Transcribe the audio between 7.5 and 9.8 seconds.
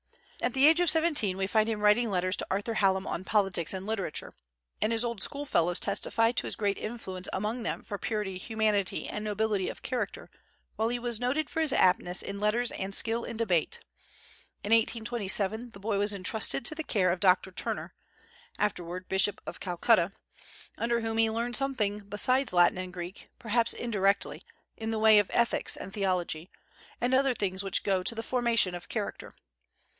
them for purity, humanity, and nobility